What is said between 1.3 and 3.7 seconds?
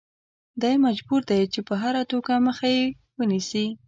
چې په هره توګه مخه یې ونیسي.